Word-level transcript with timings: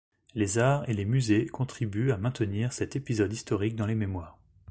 Les 0.33 0.57
arts 0.57 0.89
et 0.89 0.93
les 0.95 1.05
musées 1.05 1.45
contribuent 1.45 2.11
à 2.11 2.17
maintenir 2.17 2.73
cet 2.73 2.95
épisode 2.95 3.31
historique 3.33 3.75
dans 3.75 3.85
les 3.85 3.93
mémoires. 3.93 4.39